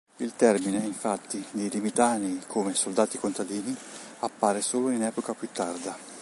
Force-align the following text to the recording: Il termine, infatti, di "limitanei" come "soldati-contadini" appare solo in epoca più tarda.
Il 0.17 0.33
termine, 0.35 0.79
infatti, 0.83 1.45
di 1.51 1.69
"limitanei" 1.69 2.41
come 2.47 2.73
"soldati-contadini" 2.73 3.77
appare 4.21 4.63
solo 4.63 4.89
in 4.89 5.03
epoca 5.03 5.35
più 5.35 5.49
tarda. 5.51 5.95